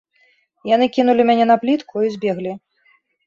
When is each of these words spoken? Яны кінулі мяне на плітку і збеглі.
Яны 0.69 0.85
кінулі 0.95 1.21
мяне 1.31 1.45
на 1.51 1.57
плітку 1.65 1.95
і 2.09 2.11
збеглі. 2.17 2.57